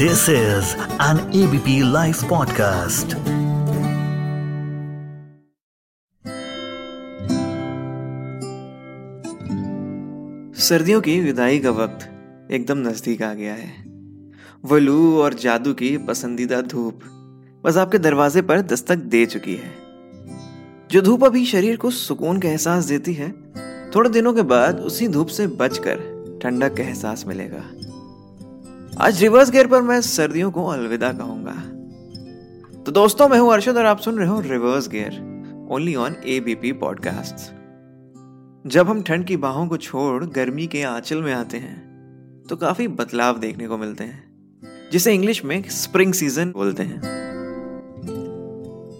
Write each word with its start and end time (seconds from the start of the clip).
This 0.00 0.28
is 0.28 0.70
an 1.00 1.18
ABP 1.32 1.82
Life 1.82 2.18
podcast. 2.22 3.14
सर्दियों 10.58 11.00
की 11.00 11.20
विदाई 11.20 11.58
का 11.58 11.70
वक्त 11.70 12.08
एकदम 12.52 12.78
नज़दीक 12.78 13.22
आ 13.22 13.34
गया 13.34 13.54
है। 13.54 13.84
वो 14.64 14.78
लू 14.78 15.18
और 15.18 15.34
जादू 15.34 15.74
की 15.74 15.98
पसंदीदा 15.98 16.60
धूप 16.60 17.00
बस 17.64 17.76
आपके 17.76 17.98
दरवाजे 17.98 18.42
पर 18.42 18.60
दस्तक 18.60 18.96
दे 18.96 19.26
चुकी 19.26 19.54
है। 19.54 19.72
जो 20.90 21.00
धूप 21.00 21.24
अभी 21.24 21.46
शरीर 21.46 21.76
को 21.76 21.90
सुकून 21.90 22.40
का 22.40 22.48
एहसास 22.48 22.84
देती 22.84 23.14
है, 23.14 23.32
थोड़े 23.94 24.10
दिनों 24.10 24.34
के 24.34 24.42
बाद 24.42 24.80
उसी 24.80 25.08
धूप 25.08 25.26
से 25.26 25.46
बचकर 25.46 25.96
ठंडक 26.42 26.76
का 26.76 26.82
एहसास 26.82 27.24
मिलेगा। 27.26 27.85
आज 28.96 29.20
रिवर्स 29.22 29.50
गेयर 29.50 29.66
पर 29.66 29.80
मैं 29.82 30.00
सर्दियों 30.00 30.50
को 30.50 30.64
अलविदा 30.66 31.12
कहूँगा। 31.12 31.52
तो 32.82 32.92
दोस्तों, 32.92 33.28
मैं 33.28 33.38
हूँ 33.38 33.52
अर्शद 33.52 33.76
और 33.76 33.86
आप 33.86 33.98
सुन 34.00 34.18
रहे 34.18 34.28
हो 34.28 34.38
reverse 34.40 34.88
gear 34.88 35.66
only 35.70 35.94
on 35.94 36.14
ABP 36.26 36.70
podcast 36.74 37.50
जब 38.64 38.88
हम 38.88 39.02
ठंड 39.02 39.24
की 39.26 39.36
बाहों 39.36 39.66
को 39.68 39.76
छोड़ 39.76 40.24
गर्मी 40.26 40.66
के 40.66 40.82
आंचल 40.82 41.20
में 41.22 41.32
आते 41.32 41.56
हैं 41.56 42.44
तो 42.48 42.56
काफ़ी 42.56 42.86
बदलाव 42.90 43.38
देखने 43.38 43.68
को 43.68 43.78
मिलते 43.78 44.04
हैं, 44.04 44.88
जिसे 44.92 45.14
इंग्लिश 45.14 45.44
में 45.44 45.62
स्प्रिंग 45.72 46.12
सीज़न 46.14 46.52
बोलते 46.52 46.82
हैं। 46.82 47.00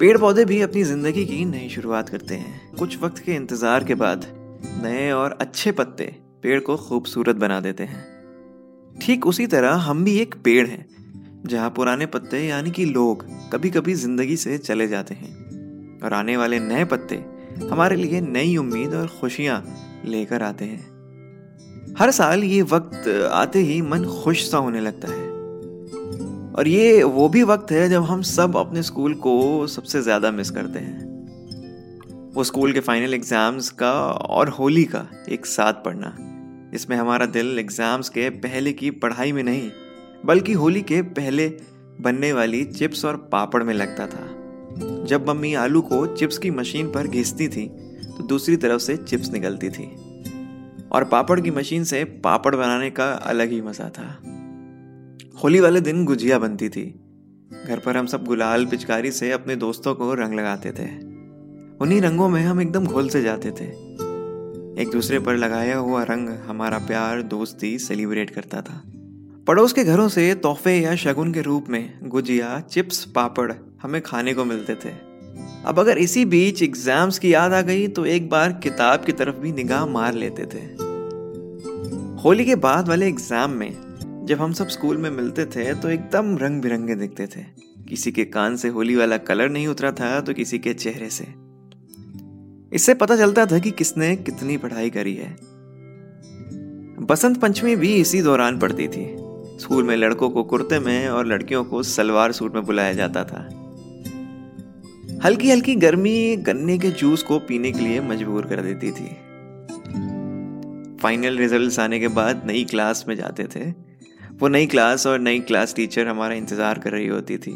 पेड़ 0.00 0.16
पौधे 0.18 0.44
भी 0.44 0.60
अपनी 0.60 0.82
ज़िंदगी 0.82 1.24
की 1.24 1.44
नई 1.44 1.68
शुरुआत 1.68 2.08
करते 2.08 2.34
हैं। 2.34 2.76
कुछ 2.76 2.98
वक्त 3.02 3.18
के 3.18 3.34
इंतज़ार 3.34 3.84
के 3.84 3.94
बाद 3.94 4.26
नए 4.82 5.10
और 5.12 5.38
अच्छे 5.40 5.72
पत्ते 5.72 6.14
पेड़ 6.42 6.60
को 6.60 6.76
खूबसूरत 6.78 7.36
बना 7.36 7.60
देते 7.60 7.84
हैं। 7.84 8.13
ठीक 9.02 9.26
उसी 9.26 9.46
तरह 9.46 9.74
हम 9.84 10.04
भी 10.04 10.16
एक 10.18 10.34
पेड़ 10.44 10.66
हैं, 10.66 10.86
जहाँ 11.46 11.70
पुराने 11.70 12.06
पत्ते 12.06 12.46
यानी 12.46 12.70
कि 12.70 12.84
लोग 12.84 13.24
कभी 13.52 13.70
कभी 13.70 13.94
ज़िंदगी 13.94 14.36
से 14.36 14.58
चले 14.58 14.86
जाते 14.88 15.14
हैं। 15.14 16.00
और 16.00 16.12
आने 16.12 16.36
वाले 16.36 16.58
नए 16.60 16.84
पत्ते 16.84 17.16
हमारे 17.70 17.96
लिए 17.96 18.20
नई 18.20 18.56
उम्मीद 18.56 18.94
और 18.94 19.06
खुशियाँ 19.20 19.62
लेकर 20.04 20.42
आते 20.42 20.64
हैं। 20.64 21.94
हर 21.98 22.10
साल 22.10 22.44
ये 22.44 22.62
वक्त 22.62 23.08
आते 23.32 23.58
ही 23.58 23.80
मन 23.82 24.04
खुश 24.14 24.50
सा 24.50 24.58
होने 24.58 24.80
लगता 24.80 25.08
है। 25.08 25.22
और 26.52 26.68
ये 26.68 27.02
वो 27.02 27.28
भी 27.28 27.42
वक्त 27.42 27.70
है 27.72 27.88
जब 27.88 28.02
हम 28.02 28.22
सब 28.22 28.56
अपने 28.56 28.82
स्कूल 28.82 29.14
को 29.14 29.66
सबसे 29.66 30.02
ज़्यादा 30.02 30.30
मिस 30.30 30.50
करते 30.50 30.78
हैं। 30.78 32.32
वो 32.34 32.44
स्कूल 32.44 32.72
के 32.72 32.80
फाइनल 32.80 33.14
एग्ज़ाम्स 33.14 33.68
का 33.70 33.92
और 34.10 34.48
होली 34.48 34.84
का 34.84 35.06
एक 35.28 35.46
साथ 35.46 35.72
पढ़ना। 35.84 36.16
इसमें 36.74 36.96
हमारा 36.96 37.26
दिल 37.26 37.58
एग्ज़ाम्स 37.58 38.08
के 38.08 38.28
पहले 38.30 38.72
की 38.72 38.90
पढ़ाई 38.90 39.32
में 39.32 39.42
नहीं, 39.42 39.70
बल्कि 40.24 40.52
होली 40.52 40.82
के 40.82 41.02
पहले 41.02 41.48
बनने 42.00 42.32
वाली 42.32 42.64
चिप्स 42.64 43.04
और 43.04 43.16
पापड़ 43.32 43.62
में 43.62 43.74
लगता 43.74 44.06
था। 44.06 44.26
जब 45.06 45.28
मम्मी 45.28 45.52
आलू 45.54 45.80
को 45.82 46.06
चिप्स 46.06 46.38
की 46.38 46.50
मशीन 46.50 46.90
पर 46.92 47.06
घिसती 47.06 47.48
थी 47.48 47.66
तो 48.08 48.26
दूसरी 48.26 48.56
तरफ़ 48.56 48.80
से 48.80 48.96
चिप्स 48.96 49.32
निकलती 49.32 49.70
थी। 49.70 49.86
और 50.92 51.04
पापड़ 51.04 51.40
की 51.40 51.50
मशीन 51.50 51.84
से 51.84 52.04
पापड़ 52.04 52.54
बनाने 52.56 52.90
का 52.90 53.10
अलग 53.12 53.50
ही 53.50 53.60
मज़ा 53.60 53.88
था। 53.88 54.06
होली 55.42 55.60
वाले 55.60 55.80
दिन 55.80 56.04
गुजिया 56.04 56.38
बनती 56.38 56.68
थी। 56.68 56.84
घर 57.66 57.78
पर 57.78 57.96
हम 57.96 58.06
सब 58.06 58.24
गुलाल 58.24 58.66
पिचकारी 58.66 59.10
से 59.10 59.30
अपने 59.32 59.56
दोस्तों 59.56 59.94
को 59.94 60.14
रंग 60.14 60.34
लगाते 60.34 60.72
थे। 60.72 60.88
उन्हीं 61.76 62.00
रंगों 62.00 62.28
में 62.28 62.42
हम 62.42 62.60
एकदम 62.60 62.86
घोल 62.86 63.08
से 63.08 63.22
जाते 63.22 63.50
थे। 63.50 63.66
एक 64.74 64.90
दूसरे 64.90 65.18
पर 65.18 65.36
लगाया 65.36 65.76
हुआ 65.76 66.02
रंग 66.02 66.28
हमारा 66.46 66.78
प्यार, 66.78 67.20
दोस्ती 67.24 67.78
सेलिब्रेट 67.78 68.30
करता 68.30 68.60
था। 68.60 68.80
पड़ोस 69.46 69.72
के 69.72 69.84
घरों 69.84 70.08
से 70.08 70.34
तोहफे 70.34 70.72
या 70.72 70.94
शगुन 70.96 71.32
के 71.32 71.40
रूप 71.42 71.68
में 71.68 71.98
गुजिया, 72.04 72.58
चिप्स, 72.62 73.04
पापड़ 73.14 73.52
हमें 73.82 74.00
खाने 74.02 74.34
को 74.34 74.44
मिलते 74.44 74.74
थे। 74.74 74.92
अब 75.64 75.78
अगर 75.80 75.98
इसी 75.98 76.24
बीच 76.24 76.62
एग्ज़ाम्स 76.62 77.18
की 77.18 77.32
याद 77.34 77.52
आ 77.52 77.60
गई 77.62 77.86
तो 77.88 78.06
एक 78.06 78.28
बार 78.30 78.52
किताब 78.62 79.04
की 79.04 79.12
तरफ़ 79.12 79.36
भी 79.36 79.52
निगाह 79.52 79.86
मार 79.86 80.14
लेते 80.14 80.46
थे। 80.46 80.64
होली 82.22 82.44
के 82.44 82.56
बाद 82.58 82.88
वाले 82.88 83.08
एग्ज़ाम 83.08 83.50
में 83.52 84.24
जब 84.26 84.40
हम 84.40 84.52
सब 84.52 84.68
स्कूल 84.68 84.96
में 84.96 85.10
मिलते 85.10 85.44
थे 85.46 85.72
तो 85.74 85.90
एकदम 85.90 86.36
रंग 86.38 86.62
बिरंगे 86.62 86.94
दिखते 86.96 87.26
थे। 87.26 87.44
किसी 87.88 88.12
के 88.12 88.24
कान 88.26 88.56
से 88.56 88.68
होली 88.70 88.94
वाला 88.96 89.16
कलर 89.20 89.48
नहीं 89.50 89.66
उतरा 89.68 89.92
था 89.92 90.20
तो 90.20 90.34
किसी 90.34 90.58
के 90.58 90.74
चेहरे 90.74 91.10
से। 91.10 91.24
इससे 92.74 92.94
पता 92.94 93.16
चलता 93.16 93.46
था 93.46 93.58
कि 93.58 93.70
किसने 93.70 94.14
कितनी 94.16 94.56
पढ़ाई 94.56 94.90
करी 94.90 95.14
है। 95.14 95.36
बसंत 97.00 97.40
पंचमी 97.40 97.76
भी 97.76 97.94
इसी 97.94 98.22
दौरान 98.22 98.58
पड़ती 98.58 98.88
थी। 98.88 99.04
स्कूल 99.60 99.84
में 99.84 99.96
लड़कों 99.96 100.30
को 100.30 100.42
कुर्ते 100.42 100.78
में 100.78 101.08
और 101.08 101.26
लड़कियों 101.26 101.64
को 101.64 101.82
सलवार 101.82 102.32
सूट 102.32 102.54
में 102.54 102.64
बुलाया 102.64 102.92
जाता 102.92 103.24
था। 103.24 103.42
हल्की 105.24 105.50
हल्की 105.50 105.74
गर्मी 105.74 106.36
गन्ने 106.36 106.78
के 106.78 106.90
जूस 106.90 107.22
को 107.22 107.38
पीने 107.38 107.72
के 107.72 107.80
लिए 107.80 108.00
मजबूर 108.00 108.46
कर 108.46 108.62
देती 108.62 108.90
थी। 108.90 109.06
फाइनल 111.02 111.38
रिजल्ट्स 111.38 111.78
आने 111.78 112.00
के 112.00 112.08
बाद 112.08 112.42
नई 112.46 112.64
क्लास 112.64 113.04
में 113.08 113.14
जाते 113.16 113.44
थे। 113.44 113.70
वो 114.40 114.48
नई 114.48 114.66
क्लास 114.66 115.06
और 115.06 115.18
नई 115.18 115.38
क्लास 115.38 115.74
टीचर 115.74 116.08
हमारा 116.08 116.34
इंतज़ार 116.34 116.78
कर 116.78 116.90
रही 116.90 117.06
होती 117.06 117.38
थी। 117.38 117.52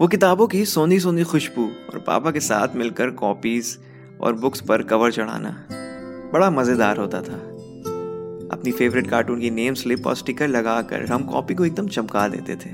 वो 0.00 0.08
किताबों 0.08 0.46
की 0.46 0.64
सोनी 0.64 1.00
सोनी 1.00 1.24
खुशबू 1.24 1.64
और 1.64 1.98
पापा 1.98 2.30
के 2.30 2.40
साथ 2.40 2.76
मिलकर 2.76 3.10
कॉपीज 3.10 3.76
और 4.20 4.34
बुक्स 4.34 4.60
पर 4.60 4.82
कवर 4.82 5.12
चढ़ाना 5.12 5.68
बड़ा 6.32 6.50
मज़ेदार 6.50 6.96
होता 6.96 7.22
था। 7.22 7.36
अपनी 8.52 8.72
फेवरेट 8.72 9.10
कार्टून 9.10 9.40
की 9.40 9.50
नेम 9.50 9.74
स्लिप 9.74 10.06
और 10.06 10.16
स्टिकर 10.16 10.48
लगाकर 10.48 11.06
हम 11.06 11.22
कॉपी 11.22 11.54
को 11.54 11.64
एकदम 11.64 11.88
चमका 11.88 12.28
देते 12.28 12.56
थे। 12.56 12.70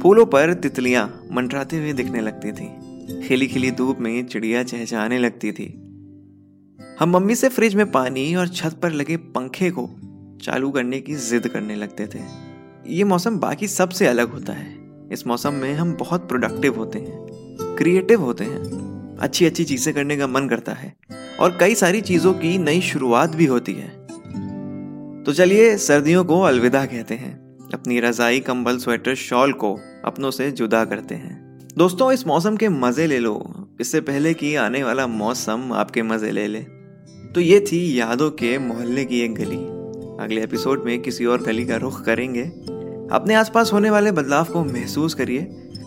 फूलों 0.00 0.26
पर 0.26 0.54
तितलियाँ 0.54 1.22
मंडराते 1.32 1.76
हुए 1.76 1.92
दिखने 1.92 2.20
लगती 2.20 2.52
थी। 2.52 2.68
खिली 3.22 3.46
खिली 3.46 3.70
धूप 3.70 3.98
में 3.98 4.26
चिड़िया 4.26 4.62
चहचहाने 4.62 5.18
लगती 5.18 5.52
थी। 5.52 5.66
हम 7.00 7.10
मम्मी 7.10 7.34
से 7.34 7.48
फ्रिज 7.48 7.74
में 7.74 7.90
पानी 7.90 8.34
और 8.34 8.48
छत 8.48 8.78
पर 8.82 8.90
लगे 8.90 9.16
पंखे 9.16 9.70
को 9.70 9.88
चालू 10.42 10.70
करने 10.70 11.00
की 11.00 11.14
जिद 11.14 11.48
करने 11.48 11.74
लगते 11.74 12.06
थे। 12.06 12.20
ये 12.86 13.04
मौसम 13.04 13.38
बाकी 13.38 13.68
सबसे 13.68 14.06
अलग 14.06 14.32
होता 14.32 14.52
है। 14.52 14.76
इस 15.12 15.26
मौसम 15.26 15.54
में 15.54 15.74
हम 15.74 15.92
बहुत 15.94 16.28
प्रोडक्टिव 16.28 16.76
होते 16.76 16.98
हैं 16.98 17.26
क्रिएटिव 17.78 18.22
होते 18.22 18.44
हैं। 18.44 18.91
अच्छी 19.22 19.46
अच्छी 19.46 19.64
चीज़ें 19.64 19.94
करने 19.94 20.16
का 20.16 20.26
मन 20.26 20.48
करता 20.48 20.72
है 20.72 20.96
और 21.40 21.56
कई 21.60 21.74
सारी 21.74 22.00
चीज़ों 22.00 22.32
की 22.34 22.58
नई 22.58 22.80
शुरुआत 22.80 23.36
भी 23.36 23.44
होती 23.44 23.72
है। 23.72 23.88
तो 25.24 25.32
चलिए 25.32 25.76
सर्दियों 25.76 26.24
को 26.24 26.40
अलविदा 26.40 26.86
कहते 26.86 27.14
हैं। 27.14 27.58
अपनी 27.74 28.00
रजाई, 28.00 28.40
कंबल, 28.40 28.78
स्वेटर, 28.78 29.14
शॉल 29.14 29.52
को 29.52 29.80
अपनों 30.04 30.30
से 30.30 30.50
जुदा 30.50 30.84
करते 30.84 31.14
हैं। 31.14 31.68
दोस्तों, 31.76 32.12
इस 32.12 32.26
मौसम 32.26 32.56
के 32.56 32.68
मज़े 32.68 33.06
ले 33.06 33.18
लो। 33.18 33.68
इससे 33.80 34.00
पहले 34.00 34.34
कि 34.34 34.54
आने 34.54 34.82
वाला 34.82 35.06
मौसम 35.06 35.72
आपके 35.72 36.02
मज़े 36.02 36.30
ले 36.30 36.46
ले। 36.46 36.60
तो 37.34 37.40
ये 37.40 37.60
थी 37.60 38.00
यादों 38.00 38.30
के 38.30 38.58
मोहल्ले 38.58 39.04
की 39.04 39.20
एक 39.20 39.34
गली। 39.34 39.62
अगले 40.24 40.42
एपिसोड 40.42 40.84
में 40.84 41.00
किसी 41.00 41.24
और 41.24 41.42
गली 41.42 41.64
का 41.64 41.76
रुख 41.76 42.04
करेंगे। 42.04 42.44
अपने 43.12 43.34
आसपास 43.34 43.72
होने 43.72 43.90
वाले 43.90 44.12
बदलाव 44.12 44.44
को 44.44 44.64
महसूस 44.64 45.14
करिए। 45.14 45.42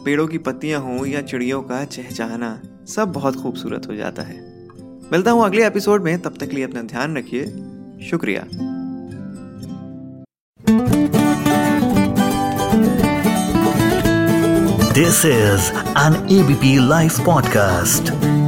पेड़ों 0.06 0.28
की 0.28 0.38
पत्तियाँ 0.38 0.82
हों 0.82 1.06
या 1.06 1.22
चिड़ियों 1.22 1.62
का 1.62 1.84
चहचहाना। 1.84 2.62
सब 2.88 3.12
बहुत 3.12 3.36
खूबसूरत 3.36 3.88
हो 3.88 3.96
जाता 3.96 4.22
है। 4.22 4.68
मिलता 5.12 5.32
हूँ 5.32 5.46
अगले 5.46 5.68
एपिसोड 5.68 6.04
में। 6.04 6.22
तब 6.22 6.34
तक 6.38 6.50
लिए 6.54 6.64
अपना 6.64 6.82
ध्यान 6.82 7.18
रखिए। 7.18 7.46
शुक्रिया। 8.10 8.44
This 14.94 15.26
is 15.26 15.72
an 15.98 16.28
ABP 16.32 16.88
live 16.88 17.12
podcast. 17.12 18.45